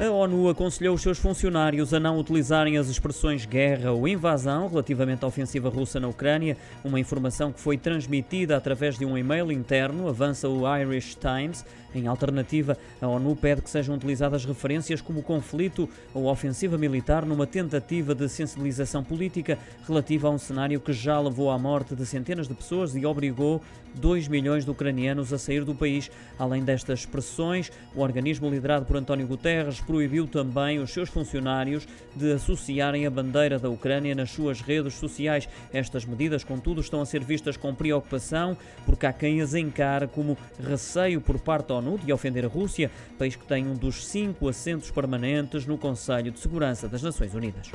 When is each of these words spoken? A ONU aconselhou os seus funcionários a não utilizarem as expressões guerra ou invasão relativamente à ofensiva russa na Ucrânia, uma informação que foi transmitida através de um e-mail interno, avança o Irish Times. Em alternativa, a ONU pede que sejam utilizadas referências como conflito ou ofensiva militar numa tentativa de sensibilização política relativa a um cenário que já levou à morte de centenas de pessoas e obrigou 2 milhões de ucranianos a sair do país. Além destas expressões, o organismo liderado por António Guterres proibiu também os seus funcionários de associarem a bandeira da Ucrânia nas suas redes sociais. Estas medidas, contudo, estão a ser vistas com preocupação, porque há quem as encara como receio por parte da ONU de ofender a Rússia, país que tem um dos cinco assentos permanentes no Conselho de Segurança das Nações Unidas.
A 0.00 0.10
ONU 0.10 0.48
aconselhou 0.48 0.96
os 0.96 1.02
seus 1.02 1.18
funcionários 1.18 1.94
a 1.94 2.00
não 2.00 2.18
utilizarem 2.18 2.76
as 2.76 2.88
expressões 2.88 3.46
guerra 3.46 3.92
ou 3.92 4.08
invasão 4.08 4.66
relativamente 4.68 5.24
à 5.24 5.28
ofensiva 5.28 5.68
russa 5.68 6.00
na 6.00 6.08
Ucrânia, 6.08 6.56
uma 6.82 6.98
informação 6.98 7.52
que 7.52 7.60
foi 7.60 7.78
transmitida 7.78 8.56
através 8.56 8.98
de 8.98 9.04
um 9.04 9.16
e-mail 9.16 9.52
interno, 9.52 10.08
avança 10.08 10.48
o 10.48 10.62
Irish 10.76 11.14
Times. 11.14 11.64
Em 11.94 12.08
alternativa, 12.08 12.76
a 13.00 13.06
ONU 13.06 13.36
pede 13.36 13.62
que 13.62 13.70
sejam 13.70 13.94
utilizadas 13.94 14.44
referências 14.44 15.00
como 15.00 15.22
conflito 15.22 15.88
ou 16.12 16.26
ofensiva 16.26 16.76
militar 16.76 17.24
numa 17.24 17.46
tentativa 17.46 18.16
de 18.16 18.28
sensibilização 18.28 19.04
política 19.04 19.56
relativa 19.86 20.26
a 20.26 20.32
um 20.32 20.38
cenário 20.38 20.80
que 20.80 20.92
já 20.92 21.20
levou 21.20 21.52
à 21.52 21.58
morte 21.58 21.94
de 21.94 22.04
centenas 22.04 22.48
de 22.48 22.54
pessoas 22.54 22.96
e 22.96 23.06
obrigou 23.06 23.62
2 23.94 24.26
milhões 24.26 24.64
de 24.64 24.70
ucranianos 24.72 25.32
a 25.32 25.38
sair 25.38 25.64
do 25.64 25.72
país. 25.72 26.10
Além 26.36 26.64
destas 26.64 27.00
expressões, 27.00 27.70
o 27.94 28.00
organismo 28.00 28.50
liderado 28.50 28.84
por 28.86 28.96
António 28.96 29.28
Guterres 29.28 29.80
proibiu 29.94 30.26
também 30.26 30.80
os 30.80 30.92
seus 30.92 31.08
funcionários 31.08 31.86
de 32.16 32.32
associarem 32.32 33.06
a 33.06 33.10
bandeira 33.10 33.60
da 33.60 33.70
Ucrânia 33.70 34.12
nas 34.12 34.28
suas 34.32 34.60
redes 34.60 34.94
sociais. 34.94 35.48
Estas 35.72 36.04
medidas, 36.04 36.42
contudo, 36.42 36.80
estão 36.80 37.00
a 37.00 37.06
ser 37.06 37.22
vistas 37.22 37.56
com 37.56 37.72
preocupação, 37.72 38.56
porque 38.84 39.06
há 39.06 39.12
quem 39.12 39.40
as 39.40 39.54
encara 39.54 40.08
como 40.08 40.36
receio 40.60 41.20
por 41.20 41.38
parte 41.38 41.68
da 41.68 41.76
ONU 41.76 41.96
de 41.98 42.12
ofender 42.12 42.44
a 42.44 42.48
Rússia, 42.48 42.90
país 43.16 43.36
que 43.36 43.46
tem 43.46 43.68
um 43.68 43.74
dos 43.74 44.04
cinco 44.04 44.48
assentos 44.48 44.90
permanentes 44.90 45.64
no 45.64 45.78
Conselho 45.78 46.32
de 46.32 46.40
Segurança 46.40 46.88
das 46.88 47.00
Nações 47.00 47.32
Unidas. 47.32 47.70